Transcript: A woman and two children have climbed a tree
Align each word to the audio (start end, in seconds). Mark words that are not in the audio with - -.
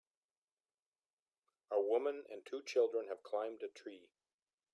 A 1.69 1.79
woman 1.79 2.23
and 2.31 2.43
two 2.43 2.63
children 2.63 3.07
have 3.09 3.21
climbed 3.21 3.61
a 3.61 3.67
tree 3.67 4.09